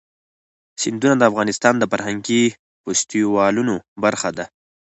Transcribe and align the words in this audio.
سیندونه 0.81 1.15
د 1.17 1.23
افغانستان 1.31 1.73
د 1.79 1.83
فرهنګي 1.91 2.43
فستیوالونو 2.83 3.75
برخه 4.03 4.29
ده. 4.37 4.45